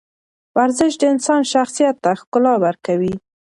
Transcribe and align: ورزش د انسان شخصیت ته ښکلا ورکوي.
ورزش 0.57 0.93
د 0.97 1.03
انسان 1.13 1.41
شخصیت 1.53 1.95
ته 2.03 2.11
ښکلا 2.19 2.53
ورکوي. 2.65 3.13